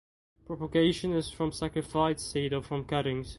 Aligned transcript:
Propagation 0.47 1.11
is 1.13 1.29
from 1.29 1.51
scarified 1.51 2.19
seed 2.19 2.53
or 2.53 2.63
from 2.63 2.85
cuttings. 2.85 3.29